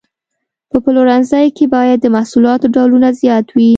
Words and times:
په 0.69 0.77
پلورنځي 0.83 1.45
کې 1.57 1.65
باید 1.75 1.97
د 2.01 2.07
محصولاتو 2.15 2.71
ډولونه 2.75 3.07
زیات 3.21 3.47
وي. 3.55 3.69